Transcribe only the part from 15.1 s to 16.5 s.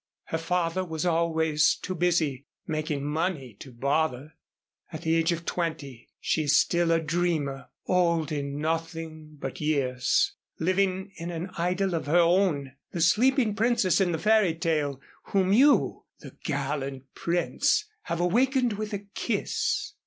whom you, the